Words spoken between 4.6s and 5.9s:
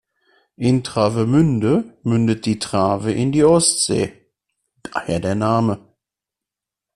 daher der Name.